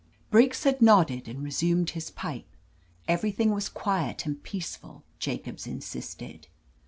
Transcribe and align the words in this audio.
Briggs 0.31 0.63
had 0.63 0.81
nodded 0.81 1.27
and 1.27 1.43
re 1.43 1.51
sumed 1.51 1.91
his 1.91 2.09
pipe. 2.09 2.47
Everything 3.07 3.51
was 3.51 3.69
quiet 3.69 4.25
and 4.25 4.41
peaceful, 4.41 5.03
Jacobs 5.19 5.67
insisted. 5.67 6.47